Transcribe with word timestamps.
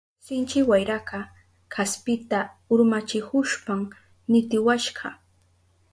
Sinchi 0.25 0.59
wayraka 0.69 1.17
kaspita 1.73 2.39
urmachihushpan 2.73 3.79
nitiwashka. 4.31 5.07